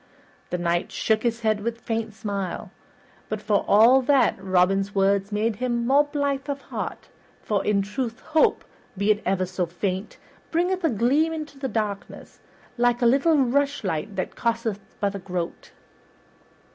[0.49, 2.71] The Knight shook his head with a faint smile,
[3.29, 7.09] but for all that, Robin's words made him more blithe of heart,
[7.43, 8.65] for in truth hope,
[8.97, 10.17] be it never so faint,
[10.49, 12.39] bringeth a gleam into darkness,
[12.79, 15.71] like a little rushlight that costeth but a groat.